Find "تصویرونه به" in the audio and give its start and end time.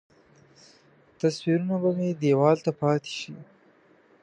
1.19-1.89